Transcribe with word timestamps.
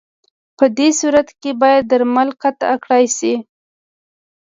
پدې 0.57 0.89
صورت 0.99 1.27
کې 1.41 1.51
باید 1.61 1.83
درمل 1.91 2.29
قطع 2.41 2.71
کړای 2.83 3.05
شي. 3.17 3.33